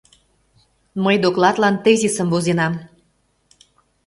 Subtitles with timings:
[1.03, 2.73] Мый докладлан тезисым возенам.